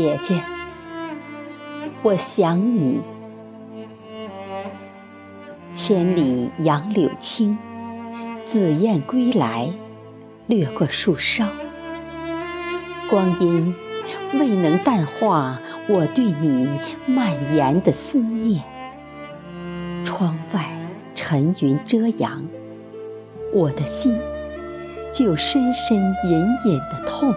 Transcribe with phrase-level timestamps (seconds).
[0.00, 0.40] 姐姐，
[2.02, 3.00] 我想你。
[5.74, 7.58] 千里杨柳青，
[8.46, 9.72] 紫燕归来，
[10.46, 11.48] 掠过树梢。
[13.10, 13.74] 光阴
[14.34, 15.58] 未能淡化
[15.88, 16.68] 我对你
[17.04, 18.62] 蔓延的思念。
[20.04, 20.70] 窗外
[21.16, 22.44] 沉云遮阳，
[23.52, 24.16] 我的心
[25.12, 26.32] 就深深隐
[26.64, 27.34] 隐的痛。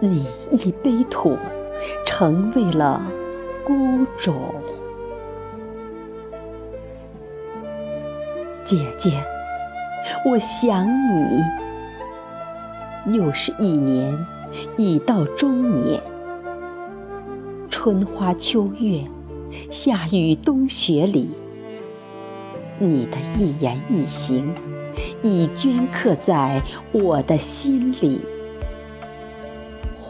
[0.00, 1.36] 你一杯土，
[2.06, 3.02] 成为了
[3.64, 3.74] 孤
[4.16, 4.34] 冢。
[8.64, 9.10] 姐姐，
[10.24, 11.42] 我想你。
[13.16, 14.16] 又是一年，
[14.76, 16.00] 已到中年。
[17.68, 19.02] 春花秋月，
[19.70, 21.30] 夏雨冬雪里，
[22.78, 24.54] 你的一言一行，
[25.22, 28.20] 已镌刻在我的心里。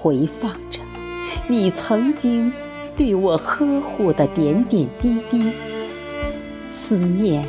[0.00, 0.78] 回放着
[1.48, 2.52] 你曾经
[2.96, 5.50] 对我呵护的点点滴滴，
[6.70, 7.44] 思念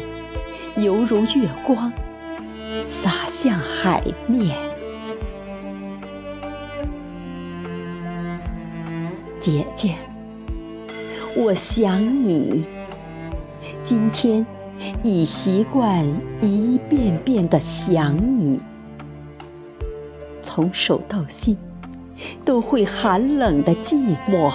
[0.75, 1.93] 犹如月光
[2.83, 4.57] 洒向海面。
[9.39, 9.93] 姐姐，
[11.35, 12.65] 我想你。
[13.83, 14.43] 今天
[15.03, 16.03] 已习惯
[16.41, 18.59] 一遍遍的想你，
[20.41, 21.55] 从手到心。
[22.43, 24.53] 都会寒冷的寂寞，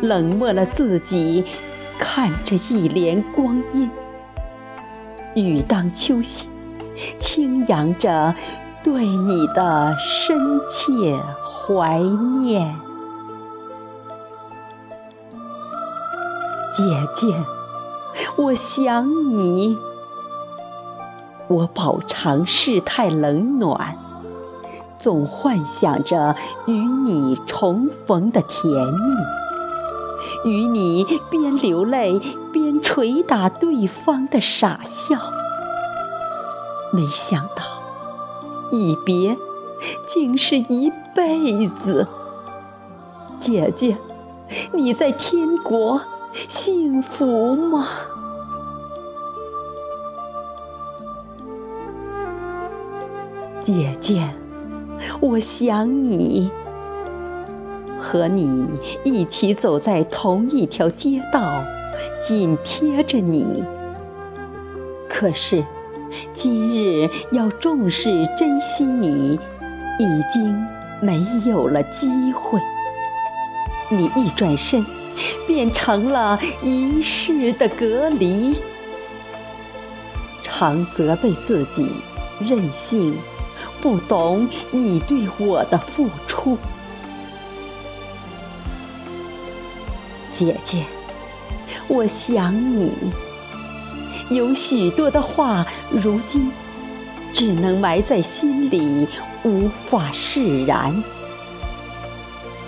[0.00, 1.44] 冷漠了自己，
[1.98, 3.90] 看着一帘光阴。
[5.34, 6.50] 雨当秋心，
[7.18, 8.34] 轻扬着
[8.84, 12.74] 对你的深切怀念。
[16.72, 16.82] 姐
[17.14, 17.26] 姐，
[18.36, 19.78] 我想你，
[21.48, 23.96] 我饱尝世态冷暖。
[25.02, 26.36] 总幻想着
[26.66, 32.20] 与你重逢的甜蜜，与你边流泪
[32.52, 35.16] 边捶打对方的傻笑。
[36.92, 37.64] 没想到，
[38.70, 39.36] 一别
[40.06, 42.06] 竟是一辈子。
[43.40, 43.96] 姐姐，
[44.72, 46.00] 你在天国
[46.48, 47.88] 幸福吗？
[53.64, 54.32] 姐姐。
[55.20, 56.50] 我想你，
[57.98, 58.66] 和你
[59.04, 61.62] 一起走在同一条街道，
[62.26, 63.64] 紧贴着你。
[65.08, 65.64] 可是，
[66.34, 69.38] 今日要重视珍惜你，
[69.98, 70.66] 已经
[71.00, 72.60] 没有了机会。
[73.88, 74.84] 你一转身，
[75.46, 78.56] 变成了一世的隔离。
[80.42, 81.88] 常责备自己
[82.40, 83.14] 任性。
[83.82, 86.56] 不懂你对我的付出，
[90.32, 90.84] 姐姐，
[91.88, 92.92] 我想你。
[94.30, 96.52] 有许多的话，如今
[97.32, 99.08] 只能埋在心里，
[99.42, 100.94] 无法释然。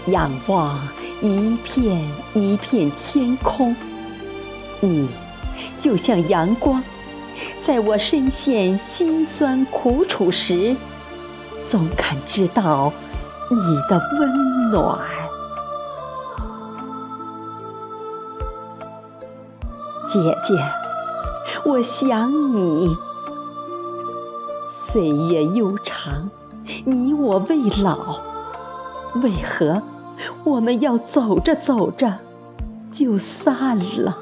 [0.08, 0.84] 仰望
[1.22, 2.02] 一片
[2.34, 3.74] 一片天空，
[4.80, 5.08] 你
[5.78, 6.82] 就像阳光，
[7.62, 10.74] 在我深陷辛酸苦楚时。
[11.66, 12.92] 总感知到
[13.48, 13.56] 你
[13.88, 14.98] 的温暖，
[20.06, 20.54] 姐姐，
[21.64, 22.96] 我想你。
[24.70, 26.30] 岁月悠长，
[26.84, 28.20] 你我未老，
[29.22, 29.82] 为何
[30.44, 32.18] 我们要走着走着
[32.92, 34.16] 就散了，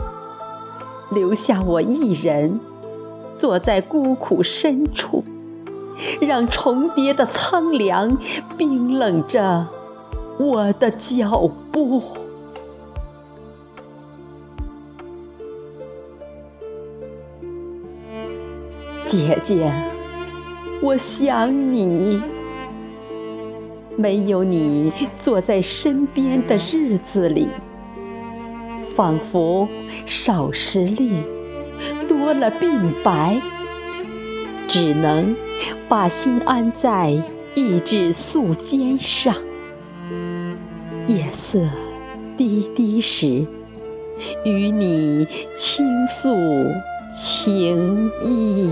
[1.11, 2.59] 留下我一人
[3.37, 5.23] 坐在孤苦深处？
[6.21, 8.17] 让重叠的苍凉
[8.57, 9.67] 冰冷着
[10.39, 12.03] 我的脚步，
[19.07, 19.73] 姐姐，
[20.81, 22.21] 我想你。
[23.95, 27.47] 没有你坐在身边的日子里，
[28.97, 29.69] 仿佛
[30.07, 31.13] 少时力，
[32.09, 33.39] 多了鬓白。
[34.69, 35.35] 只能
[35.89, 37.11] 把心安在
[37.55, 39.35] 一枝素笺上，
[41.07, 41.61] 夜色
[42.37, 43.47] 低低时，
[44.45, 45.27] 与你
[45.59, 46.35] 倾诉
[47.15, 48.71] 情意。